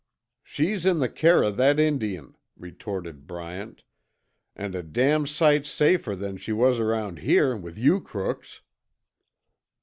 [0.41, 3.83] "She's in the care of that Indian," retorted Bryant,
[4.55, 8.61] "an' a damn sight safer than she was around here with you crooks."